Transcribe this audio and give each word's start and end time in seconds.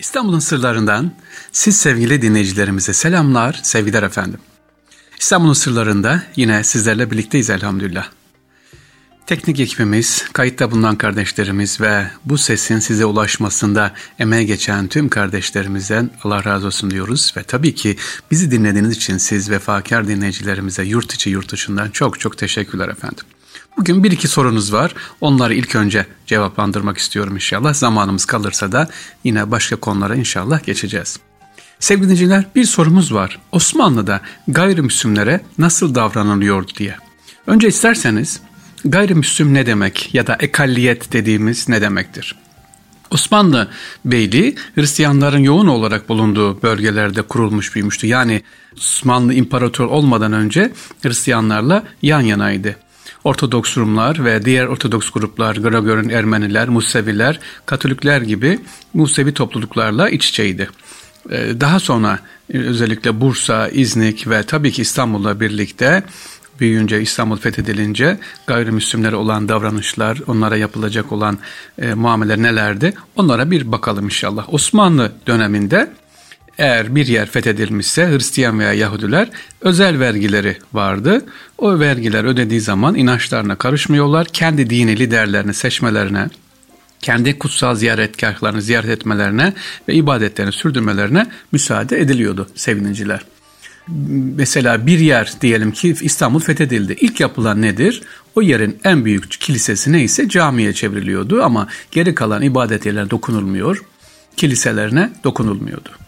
İstanbul'un 0.00 0.38
sırlarından 0.38 1.12
siz 1.52 1.76
sevgili 1.76 2.22
dinleyicilerimize 2.22 2.92
selamlar, 2.92 3.60
sevgiler 3.62 4.02
efendim. 4.02 4.40
İstanbul'un 5.18 5.52
sırlarında 5.52 6.22
yine 6.36 6.64
sizlerle 6.64 7.10
birlikteyiz 7.10 7.50
elhamdülillah. 7.50 8.08
Teknik 9.26 9.60
ekibimiz, 9.60 10.24
kayıtta 10.32 10.70
bulunan 10.70 10.96
kardeşlerimiz 10.96 11.80
ve 11.80 12.06
bu 12.24 12.38
sesin 12.38 12.78
size 12.78 13.04
ulaşmasında 13.04 13.94
emeğe 14.18 14.44
geçen 14.44 14.88
tüm 14.88 15.08
kardeşlerimizden 15.08 16.10
Allah 16.24 16.44
razı 16.44 16.66
olsun 16.66 16.90
diyoruz. 16.90 17.34
Ve 17.36 17.42
tabii 17.42 17.74
ki 17.74 17.96
bizi 18.30 18.50
dinlediğiniz 18.50 18.96
için 18.96 19.18
siz 19.18 19.50
vefakar 19.50 20.08
dinleyicilerimize 20.08 20.82
yurt 20.82 21.14
içi 21.14 21.30
yurt 21.30 21.52
dışından 21.52 21.90
çok 21.90 22.20
çok 22.20 22.38
teşekkürler 22.38 22.88
efendim. 22.88 23.24
Bugün 23.76 24.04
bir 24.04 24.10
iki 24.10 24.28
sorunuz 24.28 24.72
var. 24.72 24.94
Onları 25.20 25.54
ilk 25.54 25.76
önce 25.76 26.06
cevaplandırmak 26.26 26.98
istiyorum 26.98 27.34
inşallah. 27.34 27.74
Zamanımız 27.74 28.24
kalırsa 28.24 28.72
da 28.72 28.88
yine 29.24 29.50
başka 29.50 29.76
konulara 29.76 30.14
inşallah 30.14 30.64
geçeceğiz. 30.64 31.20
Sevgili 31.80 32.04
dinleyiciler 32.04 32.44
bir 32.54 32.64
sorumuz 32.64 33.14
var. 33.14 33.38
Osmanlı'da 33.52 34.20
gayrimüslimlere 34.48 35.40
nasıl 35.58 35.94
davranılıyordu 35.94 36.72
diye. 36.78 36.96
Önce 37.46 37.68
isterseniz 37.68 38.40
gayrimüslim 38.84 39.54
ne 39.54 39.66
demek 39.66 40.14
ya 40.14 40.26
da 40.26 40.36
ekalliyet 40.40 41.12
dediğimiz 41.12 41.68
ne 41.68 41.80
demektir? 41.80 42.36
Osmanlı 43.10 43.68
Beyliği 44.04 44.56
Hristiyanların 44.74 45.38
yoğun 45.38 45.66
olarak 45.66 46.08
bulunduğu 46.08 46.62
bölgelerde 46.62 47.22
kurulmuş 47.22 47.74
büyümüştü. 47.74 48.06
Yani 48.06 48.42
Osmanlı 48.76 49.34
İmparator 49.34 49.86
olmadan 49.86 50.32
önce 50.32 50.72
Hristiyanlarla 51.02 51.84
yan 52.02 52.20
yanaydı. 52.20 52.76
Ortodoks 53.24 53.76
Rumlar 53.76 54.24
ve 54.24 54.44
diğer 54.44 54.66
Ortodoks 54.66 55.10
gruplar, 55.10 55.56
Gregor'un 55.56 56.08
Ermeniler, 56.08 56.68
Museviler, 56.68 57.40
Katolikler 57.66 58.22
gibi 58.22 58.58
Musevi 58.94 59.34
topluluklarla 59.34 60.08
iç 60.08 60.28
içeydi. 60.28 60.70
Ee, 61.30 61.60
daha 61.60 61.80
sonra 61.80 62.18
e, 62.54 62.58
özellikle 62.58 63.20
Bursa, 63.20 63.68
İznik 63.68 64.28
ve 64.28 64.42
tabii 64.42 64.72
ki 64.72 64.82
İstanbul'la 64.82 65.40
birlikte 65.40 66.02
büyüyünce 66.60 67.02
İstanbul 67.02 67.36
fethedilince 67.36 68.18
gayrimüslimlere 68.46 69.16
olan 69.16 69.48
davranışlar, 69.48 70.18
onlara 70.26 70.56
yapılacak 70.56 71.12
olan 71.12 71.38
e, 71.78 71.94
muameleler 71.94 72.42
nelerdi? 72.42 72.94
Onlara 73.16 73.50
bir 73.50 73.72
bakalım 73.72 74.04
inşallah. 74.04 74.54
Osmanlı 74.54 75.12
döneminde 75.26 75.90
eğer 76.60 76.94
bir 76.94 77.06
yer 77.06 77.26
fethedilmişse 77.26 78.08
Hristiyan 78.08 78.58
veya 78.58 78.72
Yahudiler 78.72 79.28
özel 79.60 80.00
vergileri 80.00 80.56
vardı. 80.72 81.24
O 81.58 81.78
vergiler 81.78 82.24
ödediği 82.24 82.60
zaman 82.60 82.94
inançlarına 82.94 83.56
karışmıyorlar. 83.56 84.26
Kendi 84.26 84.70
dini 84.70 84.98
liderlerini 84.98 85.54
seçmelerine, 85.54 86.28
kendi 87.00 87.38
kutsal 87.38 87.74
ziyaretgahlarını 87.74 88.62
ziyaret 88.62 88.90
etmelerine 88.90 89.52
ve 89.88 89.94
ibadetlerini 89.94 90.52
sürdürmelerine 90.52 91.26
müsaade 91.52 92.00
ediliyordu 92.00 92.48
sevininciler. 92.54 93.20
Mesela 94.36 94.86
bir 94.86 94.98
yer 94.98 95.32
diyelim 95.40 95.72
ki 95.72 95.96
İstanbul 96.00 96.40
fethedildi. 96.40 96.96
İlk 97.00 97.20
yapılan 97.20 97.62
nedir? 97.62 98.02
O 98.34 98.42
yerin 98.42 98.78
en 98.84 99.04
büyük 99.04 99.30
kilisesi 99.30 99.92
neyse 99.92 100.28
camiye 100.28 100.72
çevriliyordu 100.72 101.42
ama 101.42 101.68
geri 101.90 102.14
kalan 102.14 102.42
ibadet 102.42 102.86
yerlerine 102.86 103.10
dokunulmuyor, 103.10 103.84
kiliselerine 104.36 105.12
dokunulmuyordu. 105.24 105.99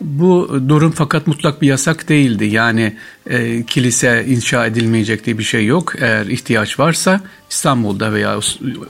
Bu 0.00 0.62
durum 0.68 0.92
fakat 0.92 1.26
mutlak 1.26 1.62
bir 1.62 1.66
yasak 1.66 2.08
değildi. 2.08 2.44
Yani 2.44 2.96
e, 3.26 3.62
kilise 3.62 4.24
inşa 4.28 4.66
edilmeyecek 4.66 5.26
diye 5.26 5.38
bir 5.38 5.44
şey 5.44 5.66
yok. 5.66 5.92
Eğer 5.98 6.26
ihtiyaç 6.26 6.78
varsa 6.78 7.20
İstanbul'da 7.50 8.12
veya 8.12 8.38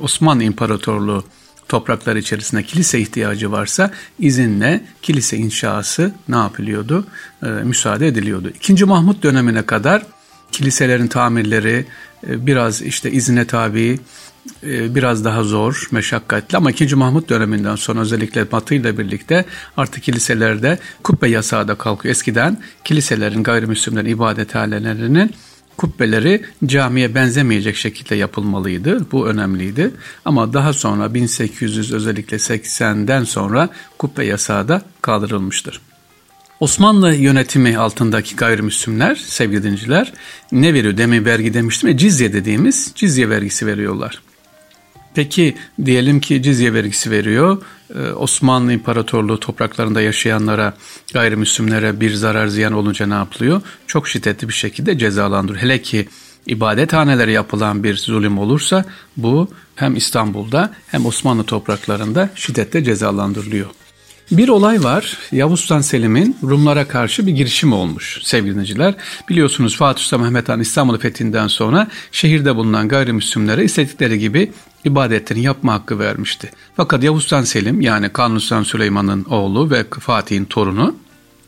Osmanlı 0.00 0.42
İmparatorluğu 0.42 1.24
topraklar 1.68 2.16
içerisinde 2.16 2.62
kilise 2.62 3.00
ihtiyacı 3.00 3.52
varsa 3.52 3.90
izinle 4.18 4.84
kilise 5.02 5.36
inşası 5.36 6.12
ne 6.28 6.36
yapılıyordu? 6.36 7.06
E, 7.42 7.46
müsaade 7.46 8.06
ediliyordu. 8.06 8.52
İkinci 8.54 8.84
Mahmut 8.84 9.22
dönemine 9.22 9.62
kadar 9.62 10.02
kiliselerin 10.52 11.08
tamirleri 11.08 11.86
e, 12.28 12.46
biraz 12.46 12.82
işte 12.82 13.10
izine 13.10 13.44
tabi 13.44 13.98
biraz 14.62 15.24
daha 15.24 15.42
zor, 15.42 15.88
meşakkatli 15.90 16.56
ama 16.56 16.70
2. 16.70 16.96
Mahmut 16.96 17.28
döneminden 17.28 17.76
sonra 17.76 18.00
özellikle 18.00 18.52
Batı 18.52 18.74
ile 18.74 18.98
birlikte 18.98 19.44
artık 19.76 20.02
kiliselerde 20.02 20.78
kubbe 21.02 21.28
yasağı 21.28 21.68
da 21.68 21.74
kalkıyor. 21.74 22.12
Eskiden 22.12 22.58
kiliselerin 22.84 23.42
gayrimüslimlerin 23.42 24.08
ibadethanelerinin 24.08 25.34
kubbeleri 25.76 26.42
camiye 26.66 27.14
benzemeyecek 27.14 27.76
şekilde 27.76 28.14
yapılmalıydı. 28.14 29.10
Bu 29.12 29.28
önemliydi. 29.28 29.90
Ama 30.24 30.52
daha 30.52 30.72
sonra 30.72 31.14
1800 31.14 31.92
özellikle 31.92 32.36
80'den 32.36 33.24
sonra 33.24 33.68
kubbe 33.98 34.24
yasağı 34.24 34.68
da 34.68 34.82
kaldırılmıştır. 35.02 35.80
Osmanlı 36.60 37.14
yönetimi 37.14 37.78
altındaki 37.78 38.36
gayrimüslimler, 38.36 39.14
sevgili 39.14 39.62
dinciler 39.62 40.12
ne 40.52 40.74
veriyor? 40.74 40.96
Demin 40.96 41.24
vergi 41.24 41.54
demiştim 41.54 41.88
ya 41.88 41.96
cizye 41.96 42.32
dediğimiz 42.32 42.92
cizye 42.94 43.30
vergisi 43.30 43.66
veriyorlar. 43.66 44.22
Peki 45.18 45.54
diyelim 45.84 46.20
ki 46.20 46.42
cizye 46.42 46.74
vergisi 46.74 47.10
veriyor. 47.10 47.62
Ee, 47.94 47.98
Osmanlı 48.12 48.72
İmparatorluğu 48.72 49.40
topraklarında 49.40 50.00
yaşayanlara, 50.00 50.74
gayrimüslimlere 51.12 52.00
bir 52.00 52.14
zarar 52.14 52.46
ziyan 52.46 52.72
olunca 52.72 53.06
ne 53.06 53.14
yapılıyor? 53.14 53.60
Çok 53.86 54.08
şiddetli 54.08 54.48
bir 54.48 54.52
şekilde 54.52 54.98
cezalandırıyor. 54.98 55.62
Hele 55.62 55.82
ki 55.82 56.08
ibadethanelere 56.46 57.32
yapılan 57.32 57.84
bir 57.84 57.96
zulüm 57.96 58.38
olursa 58.38 58.84
bu 59.16 59.50
hem 59.74 59.96
İstanbul'da 59.96 60.74
hem 60.86 61.06
Osmanlı 61.06 61.44
topraklarında 61.44 62.30
şiddetle 62.34 62.84
cezalandırılıyor. 62.84 63.66
Bir 64.30 64.48
olay 64.48 64.84
var. 64.84 65.18
Yavuz 65.32 65.60
Sultan 65.60 65.80
Selim'in 65.80 66.36
Rumlara 66.42 66.88
karşı 66.88 67.26
bir 67.26 67.32
girişim 67.32 67.72
olmuş 67.72 68.18
sevgili 68.22 68.52
dinleyiciler. 68.52 68.94
Biliyorsunuz 69.28 69.76
Fatih 69.76 70.02
Sultan 70.02 70.20
Mehmet 70.20 70.48
Han 70.48 70.60
İstanbul'u 70.60 70.98
fethinden 70.98 71.46
sonra 71.46 71.88
şehirde 72.12 72.56
bulunan 72.56 72.88
gayrimüslimlere 72.88 73.64
istedikleri 73.64 74.18
gibi 74.18 74.52
ibadetlerini 74.84 75.44
yapma 75.44 75.72
hakkı 75.72 75.98
vermişti. 75.98 76.50
Fakat 76.76 77.02
Yavuz 77.02 77.22
Sultan 77.22 77.44
Selim 77.44 77.80
yani 77.80 78.08
Kanuni 78.08 78.40
Sultan 78.40 78.62
Süleyman'ın 78.62 79.24
oğlu 79.24 79.70
ve 79.70 79.84
Fatih'in 80.00 80.44
torunu 80.44 80.96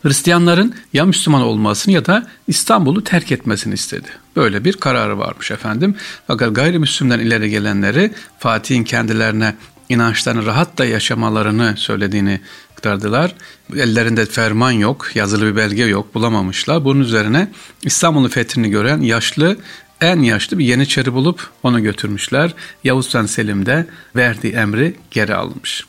Hristiyanların 0.03 0.75
ya 0.93 1.05
Müslüman 1.05 1.43
olmasını 1.43 1.95
ya 1.95 2.07
da 2.07 2.27
İstanbul'u 2.49 3.05
terk 3.05 3.33
etmesini 3.33 3.75
istedi. 3.75 4.09
Böyle 4.37 4.65
bir 4.65 4.73
kararı 4.73 5.19
varmış 5.19 5.51
efendim. 5.51 5.95
Fakat 6.27 6.55
gayrimüslimden 6.55 7.19
ileri 7.19 7.51
gelenleri 7.51 8.13
Fatih'in 8.39 8.85
kendilerine 8.85 9.55
inançlarını 9.91 10.47
rahatla 10.47 10.85
yaşamalarını 10.85 11.75
söylediğini 11.77 12.41
aktardılar. 12.81 13.35
Ellerinde 13.77 14.27
ferman 14.27 14.71
yok, 14.71 15.11
yazılı 15.15 15.47
bir 15.47 15.57
belge 15.57 15.85
yok, 15.85 16.15
bulamamışlar. 16.15 16.85
Bunun 16.85 17.01
üzerine 17.01 17.49
İstanbul'un 17.83 18.29
fethini 18.29 18.71
gören 18.71 19.01
yaşlı 19.01 19.57
en 20.01 20.21
yaşlı 20.21 20.59
bir 20.59 20.65
yeniçeri 20.65 21.13
bulup 21.13 21.51
onu 21.63 21.83
götürmüşler. 21.83 22.55
Yavuz 22.85 23.07
Sultan 23.07 23.27
Selim 23.27 23.67
de 23.67 23.87
verdiği 24.17 24.53
emri 24.53 24.97
geri 25.11 25.35
almış. 25.35 25.85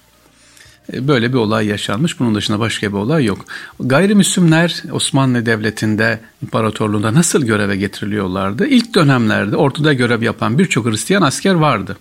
E, 0.93 1.07
böyle 1.07 1.29
bir 1.29 1.37
olay 1.37 1.67
yaşanmış. 1.67 2.19
Bunun 2.19 2.35
dışında 2.35 2.59
başka 2.59 2.87
bir 2.87 2.97
olay 2.97 3.25
yok. 3.25 3.45
Gayrimüslimler 3.79 4.83
Osmanlı 4.91 5.45
Devleti'nde, 5.45 6.19
imparatorluğunda 6.43 7.13
nasıl 7.13 7.45
göreve 7.45 7.75
getiriliyorlardı? 7.75 8.67
İlk 8.67 8.95
dönemlerde 8.95 9.55
orduda 9.55 9.93
görev 9.93 10.21
yapan 10.21 10.59
birçok 10.59 10.85
Hristiyan 10.85 11.21
asker 11.21 11.53
vardı. 11.53 11.97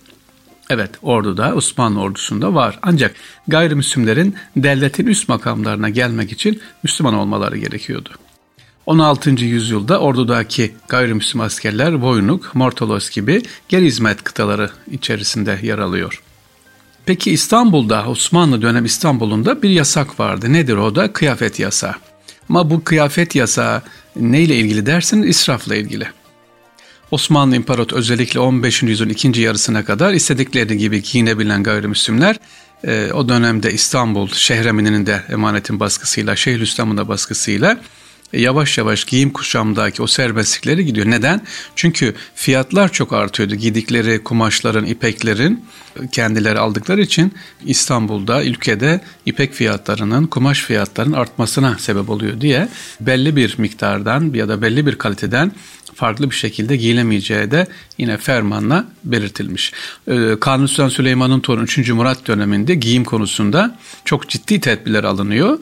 Evet 0.73 0.91
orduda 1.01 1.55
Osmanlı 1.55 2.01
ordusunda 2.01 2.53
var. 2.53 2.79
Ancak 2.81 3.15
gayrimüslimlerin 3.47 4.35
devletin 4.55 5.07
üst 5.07 5.29
makamlarına 5.29 5.89
gelmek 5.89 6.31
için 6.31 6.61
Müslüman 6.83 7.13
olmaları 7.13 7.57
gerekiyordu. 7.57 8.09
16. 8.85 9.29
yüzyılda 9.29 9.99
ordudaki 9.99 10.73
gayrimüslim 10.87 11.41
askerler 11.41 11.93
Voynuk, 11.93 12.55
Mortolos 12.55 13.09
gibi 13.09 13.43
geri 13.69 13.85
hizmet 13.85 14.23
kıtaları 14.23 14.69
içerisinde 14.91 15.59
yer 15.63 15.79
alıyor. 15.79 16.21
Peki 17.05 17.31
İstanbul'da, 17.31 18.05
Osmanlı 18.07 18.61
dönem 18.61 18.85
İstanbul'unda 18.85 19.61
bir 19.61 19.69
yasak 19.69 20.19
vardı. 20.19 20.53
Nedir 20.53 20.75
o 20.75 20.95
da? 20.95 21.13
Kıyafet 21.13 21.59
yasağı. 21.59 21.95
Ama 22.49 22.69
bu 22.69 22.83
kıyafet 22.83 23.35
yasağı 23.35 23.81
neyle 24.15 24.55
ilgili 24.55 24.85
dersin? 24.85 25.23
İsrafla 25.23 25.75
ilgili. 25.75 26.07
Osmanlı 27.11 27.55
İmparator 27.55 27.97
özellikle 27.97 28.39
15. 28.39 28.83
yüzyılın 28.83 29.09
ikinci 29.09 29.41
yarısına 29.41 29.85
kadar 29.85 30.13
istedikleri 30.13 30.77
gibi 30.77 31.01
giyinebilen 31.01 31.63
gayrimüslimler 31.63 32.39
e, 32.83 33.11
o 33.13 33.29
dönemde 33.29 33.73
İstanbul 33.73 34.27
Şehremini'nin 34.27 35.05
de 35.05 35.23
emanetin 35.29 35.79
baskısıyla, 35.79 36.35
Şeyhülislam'ın 36.35 36.97
da 36.97 37.07
baskısıyla 37.07 37.77
yavaş 38.33 38.77
yavaş 38.77 39.05
giyim 39.05 39.29
kuşamdaki 39.29 40.01
o 40.01 40.07
serbestlikleri 40.07 40.85
gidiyor. 40.85 41.05
Neden? 41.09 41.41
Çünkü 41.75 42.15
fiyatlar 42.35 42.91
çok 42.91 43.13
artıyordu. 43.13 43.55
Giydikleri 43.55 44.23
kumaşların, 44.23 44.85
ipeklerin 44.85 45.65
kendileri 46.11 46.59
aldıkları 46.59 47.01
için 47.01 47.33
İstanbul'da, 47.65 48.43
ülkede 48.43 49.01
ipek 49.25 49.53
fiyatlarının, 49.53 50.27
kumaş 50.27 50.61
fiyatlarının 50.61 51.13
artmasına 51.13 51.77
sebep 51.77 52.09
oluyor 52.09 52.41
diye 52.41 52.67
belli 53.01 53.35
bir 53.35 53.55
miktardan 53.57 54.33
ya 54.33 54.49
da 54.49 54.61
belli 54.61 54.85
bir 54.85 54.95
kaliteden 54.95 55.51
farklı 55.95 56.29
bir 56.29 56.35
şekilde 56.35 56.75
giyilemeyeceği 56.77 57.51
de 57.51 57.67
yine 57.97 58.17
fermanla 58.17 58.85
belirtilmiş. 59.03 59.73
Ee, 60.07 60.35
Kanuni 60.41 60.67
Sultan 60.67 60.89
Süleyman'ın 60.89 61.39
torunu 61.39 61.63
3. 61.63 61.89
Murat 61.89 62.27
döneminde 62.27 62.75
giyim 62.75 63.03
konusunda 63.03 63.79
çok 64.05 64.29
ciddi 64.29 64.59
tedbirler 64.59 65.03
alınıyor. 65.03 65.59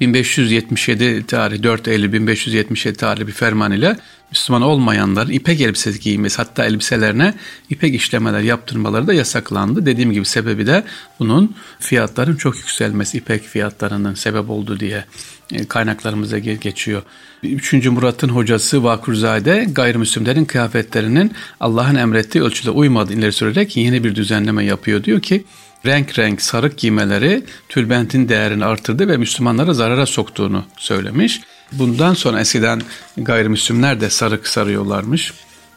1577 0.00 1.26
tarih 1.26 1.62
4 1.62 1.88
Eylül 1.88 2.12
1577 2.12 2.96
tarihli 2.96 3.26
bir 3.26 3.32
ferman 3.32 3.72
ile 3.72 3.96
Müslüman 4.30 4.62
olmayanların 4.62 5.30
ipek 5.30 5.60
elbise 5.60 5.90
giymesi 5.90 6.36
hatta 6.36 6.64
elbiselerine 6.64 7.34
ipek 7.70 7.94
işlemeler 7.94 8.40
yaptırmaları 8.40 9.06
da 9.06 9.14
yasaklandı. 9.14 9.86
Dediğim 9.86 10.12
gibi 10.12 10.24
sebebi 10.24 10.66
de 10.66 10.84
bunun 11.18 11.56
fiyatların 11.78 12.36
çok 12.36 12.56
yükselmesi 12.56 13.18
ipek 13.18 13.42
fiyatlarının 13.42 14.14
sebep 14.14 14.50
oldu 14.50 14.80
diye 14.80 15.04
e, 15.52 15.64
kaynaklarımıza 15.64 16.38
geçiyor. 16.38 17.02
3. 17.42 17.72
Murat'ın 17.86 18.28
hocası 18.28 18.84
Vakurzade 18.84 19.66
gayrimüslimlerin 19.72 20.44
kıyafetlerinin 20.44 21.32
Allah'ın 21.60 21.94
emrettiği 21.94 22.44
ölçüde 22.44 22.70
uymadığını 22.70 23.18
ileri 23.18 23.32
sürerek 23.32 23.76
yeni 23.76 24.04
bir 24.04 24.14
düzenleme 24.14 24.64
yapıyor. 24.64 25.04
Diyor 25.04 25.20
ki 25.20 25.44
renk 25.86 26.18
renk 26.18 26.42
sarık 26.42 26.78
giymeleri 26.78 27.44
tülbentin 27.68 28.28
değerini 28.28 28.64
artırdı 28.64 29.08
ve 29.08 29.16
Müslümanlara 29.16 29.74
zarara 29.74 30.06
soktuğunu 30.06 30.64
söylemiş. 30.76 31.40
Bundan 31.72 32.14
sonra 32.14 32.40
eskiden 32.40 32.82
gayrimüslimler 33.16 34.00
de 34.00 34.10
sarık 34.10 34.48
sarıyorlarmış, 34.48 35.32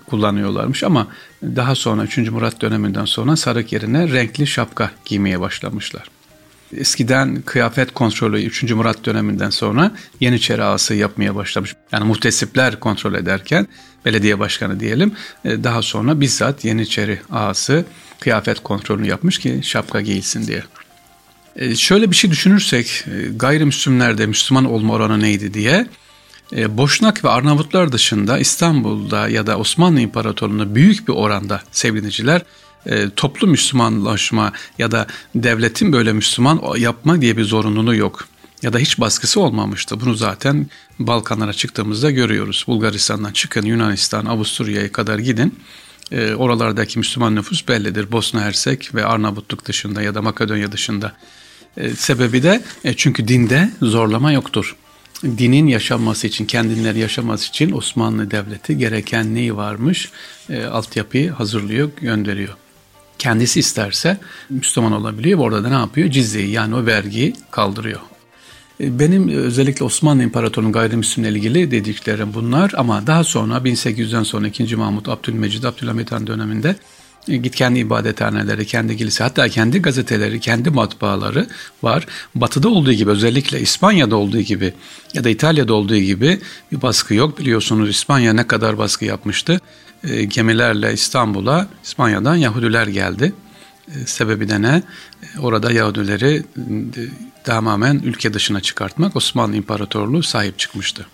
kullanıyorlarmış 0.09 0.83
ama 0.83 1.07
daha 1.43 1.75
sonra 1.75 2.03
3. 2.03 2.17
Murat 2.17 2.61
döneminden 2.61 3.05
sonra 3.05 3.35
sarık 3.35 3.71
yerine 3.73 4.11
renkli 4.11 4.47
şapka 4.47 4.91
giymeye 5.05 5.39
başlamışlar. 5.39 6.03
Eskiden 6.77 7.41
kıyafet 7.41 7.93
kontrolü 7.93 8.43
3. 8.43 8.63
Murat 8.63 9.05
döneminden 9.05 9.49
sonra 9.49 9.91
Yeniçeri 10.19 10.63
ağası 10.63 10.93
yapmaya 10.93 11.35
başlamış. 11.35 11.75
Yani 11.91 12.05
muhtesipler 12.05 12.79
kontrol 12.79 13.13
ederken 13.13 13.67
belediye 14.05 14.39
başkanı 14.39 14.79
diyelim 14.79 15.13
e, 15.45 15.63
daha 15.63 15.81
sonra 15.81 16.21
bizzat 16.21 16.65
Yeniçeri 16.65 17.19
ağası 17.31 17.85
kıyafet 18.21 18.63
kontrolünü 18.63 19.07
yapmış 19.07 19.39
ki 19.39 19.59
şapka 19.63 20.01
giyilsin 20.01 20.47
diye. 20.47 20.63
E, 21.55 21.75
şöyle 21.75 22.11
bir 22.11 22.15
şey 22.15 22.31
düşünürsek 22.31 23.05
e, 23.07 23.27
gayrimüslimlerde 23.35 24.25
Müslüman 24.25 24.65
olma 24.65 24.93
oranı 24.93 25.19
neydi 25.19 25.53
diye 25.53 25.87
Boşnak 26.51 27.23
ve 27.23 27.29
Arnavutlar 27.29 27.91
dışında 27.91 28.39
İstanbul'da 28.39 29.27
ya 29.27 29.47
da 29.47 29.57
Osmanlı 29.57 29.99
İmparatorluğu'nda 29.99 30.75
büyük 30.75 31.07
bir 31.07 31.13
oranda 31.13 31.61
sevgiliciler 31.71 32.41
e, 32.85 33.09
toplu 33.09 33.47
Müslümanlaşma 33.47 34.51
ya 34.77 34.91
da 34.91 35.07
devletin 35.35 35.93
böyle 35.93 36.13
Müslüman 36.13 36.61
yapma 36.77 37.21
diye 37.21 37.37
bir 37.37 37.43
zorunluluğu 37.43 37.95
yok. 37.95 38.27
Ya 38.61 38.73
da 38.73 38.77
hiç 38.77 38.99
baskısı 38.99 39.41
olmamıştı. 39.41 40.01
Bunu 40.01 40.15
zaten 40.15 40.67
Balkanlara 40.99 41.53
çıktığımızda 41.53 42.11
görüyoruz. 42.11 42.65
Bulgaristan'dan 42.67 43.31
çıkın 43.31 43.65
Yunanistan, 43.65 44.25
Avusturya'ya 44.25 44.91
kadar 44.91 45.19
gidin. 45.19 45.59
E, 46.11 46.35
oralardaki 46.35 46.99
Müslüman 46.99 47.35
nüfus 47.35 47.67
bellidir. 47.67 48.11
Bosna 48.11 48.41
Hersek 48.41 48.95
ve 48.95 49.05
Arnavutluk 49.05 49.65
dışında 49.65 50.01
ya 50.01 50.15
da 50.15 50.21
Makedonya 50.21 50.71
dışında. 50.71 51.13
E, 51.77 51.89
sebebi 51.89 52.43
de 52.43 52.63
e, 52.83 52.93
çünkü 52.93 53.27
dinde 53.27 53.71
zorlama 53.81 54.31
yoktur 54.31 54.75
dinin 55.23 55.67
yaşanması 55.67 56.27
için, 56.27 56.45
kendileri 56.45 56.99
yaşaması 56.99 57.49
için 57.49 57.71
Osmanlı 57.71 58.31
Devleti 58.31 58.77
gereken 58.77 59.35
neyi 59.35 59.55
varmış 59.57 60.11
e, 60.49 60.63
altyapıyı 60.63 61.31
hazırlıyor, 61.31 61.89
gönderiyor 62.01 62.57
kendisi 63.21 63.59
isterse 63.59 64.17
Müslüman 64.49 64.91
olabiliyor 64.91 65.39
orada 65.39 65.63
da 65.63 65.69
ne 65.69 65.73
yapıyor? 65.73 66.09
Cizyeyi 66.09 66.51
yani 66.51 66.75
o 66.75 66.85
vergiyi 66.85 67.33
kaldırıyor. 67.51 67.99
E, 68.79 68.99
benim 68.99 69.29
özellikle 69.29 69.85
Osmanlı 69.85 70.23
İmparatorluğu'nun 70.23 70.73
gayrimüslimle 70.73 71.29
ilgili 71.29 71.71
dediklerim 71.71 72.33
bunlar 72.33 72.71
ama 72.77 73.07
daha 73.07 73.23
sonra 73.23 73.57
1800'den 73.57 74.23
sonra 74.23 74.47
2. 74.47 74.75
Mahmut 74.75 75.09
Abdülmecid 75.09 75.63
Abdülhamit 75.63 76.11
Han 76.11 76.27
döneminde 76.27 76.75
e, 77.27 77.37
git 77.37 77.55
kendi 77.55 77.79
ibadethaneleri, 77.79 78.65
kendi 78.65 78.97
kilise 78.97 79.23
hatta 79.23 79.49
kendi 79.49 79.81
gazeteleri, 79.81 80.39
kendi 80.39 80.69
matbaaları 80.69 81.47
var. 81.83 82.05
Batı'da 82.35 82.69
olduğu 82.69 82.93
gibi 82.93 83.09
özellikle 83.09 83.61
İspanya'da 83.61 84.15
olduğu 84.15 84.41
gibi 84.41 84.73
ya 85.13 85.23
da 85.23 85.29
İtalya'da 85.29 85.73
olduğu 85.73 85.97
gibi 85.97 86.39
bir 86.71 86.81
baskı 86.81 87.13
yok. 87.13 87.39
Biliyorsunuz 87.39 87.89
İspanya 87.89 88.33
ne 88.33 88.47
kadar 88.47 88.77
baskı 88.77 89.05
yapmıştı. 89.05 89.61
E, 90.03 90.23
gemilerle 90.23 90.93
İstanbul'a 90.93 91.67
İspanya'dan 91.83 92.35
Yahudiler 92.35 92.87
geldi. 92.87 93.33
E, 93.87 94.05
sebebi 94.05 94.49
de 94.49 94.61
ne? 94.61 94.83
E, 95.35 95.39
orada 95.39 95.71
Yahudileri 95.71 96.43
tamamen 97.43 98.01
ülke 98.03 98.33
dışına 98.33 98.61
çıkartmak 98.61 99.15
Osmanlı 99.15 99.55
İmparatorluğu 99.55 100.23
sahip 100.23 100.59
çıkmıştı. 100.59 101.07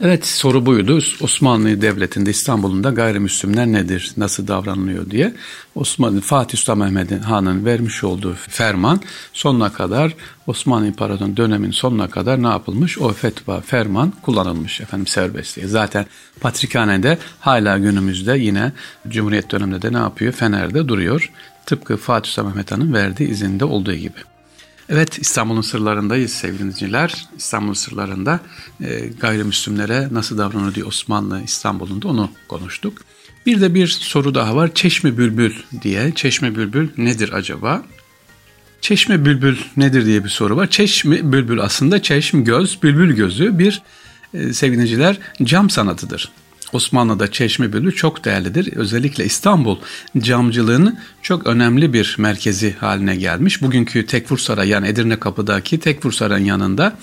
Evet 0.00 0.26
soru 0.26 0.66
buydu. 0.66 0.98
Osmanlı 1.20 1.82
Devleti'nde 1.82 2.30
İstanbul'un 2.30 2.84
da 2.84 2.90
gayrimüslimler 2.90 3.66
nedir, 3.66 4.12
nasıl 4.16 4.46
davranılıyor 4.46 5.10
diye. 5.10 5.34
Osmanlı 5.74 6.20
Fatih 6.20 6.58
Sultan 6.58 6.78
Mehmet 6.78 7.24
Han'ın 7.24 7.64
vermiş 7.64 8.04
olduğu 8.04 8.34
ferman 8.34 9.00
sonuna 9.32 9.72
kadar 9.72 10.14
Osmanlı 10.46 10.86
İmparatorluğu 10.86 11.36
dönemin 11.36 11.70
sonuna 11.70 12.10
kadar 12.10 12.42
ne 12.42 12.46
yapılmış? 12.46 12.98
O 12.98 13.12
fetva, 13.12 13.60
ferman 13.60 14.12
kullanılmış 14.22 14.80
efendim 14.80 15.06
serbestliğe. 15.06 15.68
Zaten 15.68 16.06
Patrikhane'de 16.40 17.18
hala 17.40 17.78
günümüzde 17.78 18.38
yine 18.38 18.72
Cumhuriyet 19.08 19.50
döneminde 19.50 19.82
de 19.82 19.92
ne 19.92 19.98
yapıyor? 19.98 20.32
Fener'de 20.32 20.88
duruyor. 20.88 21.32
Tıpkı 21.68 21.96
Fatih 21.96 22.30
Sultan 22.30 22.46
Mehmet 22.46 22.72
Han'ın 22.72 22.92
verdiği 22.92 23.28
izinde 23.28 23.64
olduğu 23.64 23.94
gibi. 23.94 24.18
Evet 24.88 25.18
İstanbul'un 25.18 25.60
sırlarındayız 25.60 26.32
sevgili 26.32 26.58
dinleyiciler. 26.58 27.26
İstanbul'un 27.36 27.74
sırlarında 27.74 28.40
e, 28.80 29.10
gayrimüslimlere 29.20 30.08
nasıl 30.12 30.38
davranıyor 30.38 30.74
diye 30.74 30.84
Osmanlı 30.84 31.42
İstanbul'un 31.42 32.02
da 32.02 32.08
onu 32.08 32.30
konuştuk. 32.48 32.98
Bir 33.46 33.60
de 33.60 33.74
bir 33.74 33.86
soru 33.86 34.34
daha 34.34 34.56
var. 34.56 34.74
Çeşme 34.74 35.18
Bülbül 35.18 35.52
diye. 35.82 36.12
Çeşme 36.14 36.56
Bülbül 36.56 36.88
nedir 36.96 37.32
acaba? 37.32 37.82
Çeşme 38.80 39.24
Bülbül 39.24 39.56
nedir 39.76 40.06
diye 40.06 40.24
bir 40.24 40.28
soru 40.28 40.56
var. 40.56 40.70
Çeşme 40.70 41.32
Bülbül 41.32 41.60
aslında 41.60 42.02
çeşm 42.02 42.44
göz, 42.44 42.82
bülbül 42.82 43.16
gözü 43.16 43.58
bir 43.58 43.82
e, 44.34 44.52
sevgiliciler 44.52 45.18
cam 45.42 45.70
sanatıdır. 45.70 46.32
Osmanlı'da 46.72 47.30
çeşme 47.30 47.72
bölü 47.72 47.94
çok 47.94 48.24
değerlidir. 48.24 48.72
Özellikle 48.76 49.24
İstanbul 49.24 49.76
camcılığının 50.18 50.98
çok 51.22 51.46
önemli 51.46 51.92
bir 51.92 52.16
merkezi 52.18 52.72
haline 52.72 53.16
gelmiş. 53.16 53.62
Bugünkü 53.62 54.06
Tekfur 54.06 54.38
Sarayı 54.38 54.70
yani 54.70 54.88
Edirne 54.88 55.20
Kapı'daki 55.20 55.80
Tekfur 55.80 56.12
Sarayı'nın 56.12 56.48
yanında 56.48 56.96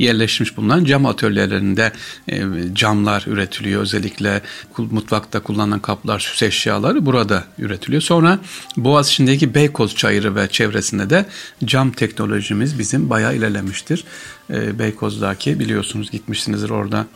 yerleşmiş 0.00 0.56
bulunan 0.56 0.84
cam 0.84 1.06
atölyelerinde 1.06 1.92
e, 2.28 2.42
camlar 2.72 3.24
üretiliyor. 3.26 3.82
Özellikle 3.82 4.42
mutfakta 4.78 5.40
kullanılan 5.40 5.80
kaplar, 5.80 6.18
süs 6.20 6.42
eşyaları 6.42 7.06
burada 7.06 7.44
üretiliyor. 7.58 8.02
Sonra 8.02 8.38
Boğaziçi'ndeki 8.76 9.54
Beykoz 9.54 9.96
Çayırı 9.96 10.36
ve 10.36 10.48
çevresinde 10.48 11.10
de 11.10 11.26
cam 11.64 11.92
teknolojimiz 11.92 12.78
bizim 12.78 13.10
bayağı 13.10 13.36
ilerlemiştir. 13.36 14.04
E, 14.50 14.78
Beykoz'daki 14.78 15.60
biliyorsunuz 15.60 16.10
gitmişsinizdir 16.10 16.70
orada 16.70 17.06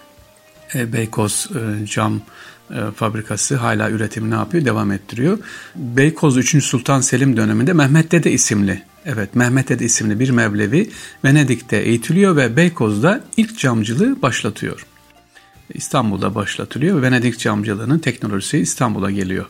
Beykoz 0.75 1.51
e, 1.55 1.87
cam 1.87 2.21
e, 2.71 2.77
fabrikası 2.97 3.57
hala 3.57 3.91
üretimi 3.91 4.31
ne 4.31 4.35
yapıyor? 4.35 4.65
Devam 4.65 4.93
ettiriyor. 4.93 5.39
Beykoz 5.77 6.37
3. 6.37 6.65
Sultan 6.65 7.01
Selim 7.01 7.37
döneminde 7.37 7.73
Mehmet 7.73 8.13
Dede 8.13 8.33
isimli 8.33 8.83
Evet 9.07 9.35
Mehmet 9.35 9.69
Dede 9.69 9.85
isimli 9.85 10.21
bir 10.21 10.31
Mevlevi 10.31 10.91
Venedik'te 11.25 11.77
eğitiliyor 11.77 12.37
ve 12.37 12.57
Beykoz'da 12.57 13.25
ilk 13.37 13.59
camcılığı 13.59 14.23
başlatıyor. 14.23 14.87
İstanbul'da 15.75 16.35
başlatılıyor. 16.35 17.03
Venedik 17.03 17.39
camcılığının 17.39 17.99
teknolojisi 17.99 18.59
İstanbul'a 18.59 19.11
geliyor. 19.11 19.47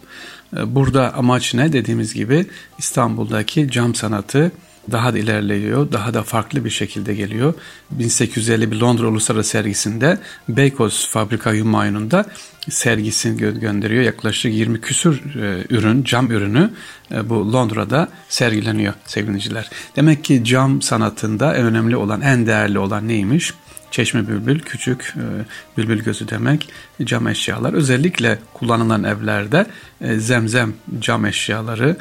Burada 0.66 1.14
amaç 1.14 1.54
ne? 1.54 1.72
Dediğimiz 1.72 2.14
gibi 2.14 2.46
İstanbul'daki 2.78 3.70
cam 3.70 3.94
sanatı 3.94 4.52
daha 4.90 5.14
da 5.14 5.18
ilerliyor, 5.18 5.92
daha 5.92 6.14
da 6.14 6.22
farklı 6.22 6.64
bir 6.64 6.70
şekilde 6.70 7.14
geliyor. 7.14 7.54
1850 7.90 8.70
bir 8.70 8.76
Londra 8.76 9.06
Uluslararası 9.06 9.50
Sergisi'nde 9.50 10.18
Beykoz 10.48 11.08
Fabrika 11.08 11.54
Humayun'unda 11.54 12.26
sergisini 12.68 13.36
gö 13.36 13.50
gönderiyor. 13.50 14.02
Yaklaşık 14.02 14.54
20 14.54 14.80
küsür 14.80 15.34
e, 15.42 15.64
ürün, 15.70 16.04
cam 16.04 16.30
ürünü 16.30 16.70
e, 17.10 17.28
bu 17.28 17.52
Londra'da 17.52 18.08
sergileniyor 18.28 18.94
sevgiliciler. 19.06 19.70
Demek 19.96 20.24
ki 20.24 20.44
cam 20.44 20.82
sanatında 20.82 21.56
en 21.56 21.64
önemli 21.64 21.96
olan, 21.96 22.20
en 22.20 22.46
değerli 22.46 22.78
olan 22.78 23.08
neymiş? 23.08 23.52
Çeşme 23.90 24.28
bülbül, 24.28 24.60
küçük 24.60 25.14
e, 25.16 25.24
bülbül 25.76 26.04
gözü 26.04 26.28
demek 26.28 26.68
cam 27.04 27.28
eşyalar. 27.28 27.72
Özellikle 27.72 28.38
kullanılan 28.54 29.04
evlerde 29.04 29.66
e, 30.00 30.18
zemzem 30.18 30.74
cam 30.98 31.26
eşyaları, 31.26 31.96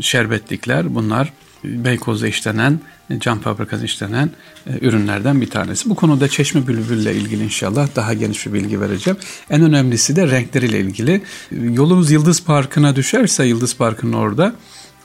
şerbetlikler 0.00 0.94
bunlar 0.94 1.32
Beykoz'da 1.64 2.28
işlenen, 2.28 2.80
cam 3.18 3.40
fabrikası 3.40 3.84
işlenen 3.84 4.30
e, 4.66 4.86
ürünlerden 4.86 5.40
bir 5.40 5.50
tanesi. 5.50 5.90
Bu 5.90 5.94
konuda 5.94 6.28
Çeşme 6.28 6.66
Bülbül 6.66 6.98
ile 6.98 7.14
ilgili 7.14 7.44
inşallah 7.44 7.88
daha 7.96 8.14
geniş 8.14 8.46
bir 8.46 8.52
bilgi 8.52 8.80
vereceğim. 8.80 9.18
En 9.50 9.62
önemlisi 9.62 10.16
de 10.16 10.30
renkleriyle 10.30 10.80
ilgili. 10.80 11.22
Yolunuz 11.50 12.10
Yıldız 12.10 12.44
Parkı'na 12.44 12.96
düşerse 12.96 13.44
Yıldız 13.44 13.76
Parkı'nın 13.76 14.12
orada 14.12 14.54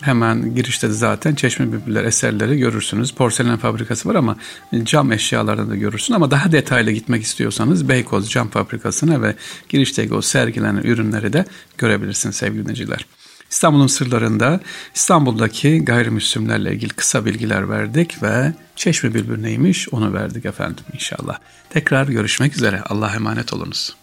Hemen 0.03 0.55
girişte 0.55 0.89
de 0.89 0.93
zaten 0.93 1.35
Çeşme 1.35 1.71
Bülbüller 1.71 2.03
eserleri 2.03 2.57
görürsünüz. 2.57 3.11
Porselen 3.11 3.57
fabrikası 3.57 4.09
var 4.09 4.15
ama 4.15 4.37
cam 4.83 5.11
eşyalarını 5.11 5.69
da 5.69 5.75
görürsün. 5.75 6.13
Ama 6.13 6.31
daha 6.31 6.51
detaylı 6.51 6.91
gitmek 6.91 7.23
istiyorsanız 7.23 7.89
Beykoz 7.89 8.29
Cam 8.29 8.49
Fabrikası'na 8.49 9.21
ve 9.21 9.35
girişteki 9.69 10.13
o 10.13 10.21
sergilenen 10.21 10.83
ürünleri 10.83 11.33
de 11.33 11.45
görebilirsiniz 11.77 12.35
sevgili 12.35 12.61
dinleyiciler. 12.61 13.05
İstanbul'un 13.53 13.87
sırlarında 13.87 14.59
İstanbul'daki 14.95 15.85
gayrimüslimlerle 15.85 16.73
ilgili 16.73 16.93
kısa 16.93 17.25
bilgiler 17.25 17.69
verdik 17.69 18.23
ve 18.23 18.53
Çeşme 18.75 19.13
Bülbül 19.13 19.41
neymiş 19.41 19.89
onu 19.89 20.13
verdik 20.13 20.45
efendim 20.45 20.83
inşallah. 20.93 21.39
Tekrar 21.69 22.07
görüşmek 22.07 22.55
üzere. 22.55 22.81
Allah'a 22.81 23.15
emanet 23.15 23.53
olunuz. 23.53 23.95